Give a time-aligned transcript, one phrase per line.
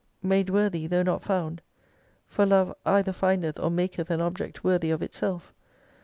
[0.23, 1.61] Made worthy, though not found,
[2.25, 5.53] for Love either findeth or maketh an object worthy of itself.